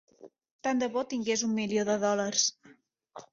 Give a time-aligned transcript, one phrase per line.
[0.67, 2.49] Tant de bo tingués un milió de dòlars.